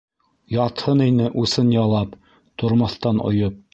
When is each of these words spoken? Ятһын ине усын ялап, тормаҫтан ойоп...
Ятһын 0.53 1.03
ине 1.09 1.27
усын 1.43 1.69
ялап, 1.81 2.17
тормаҫтан 2.63 3.23
ойоп... 3.33 3.63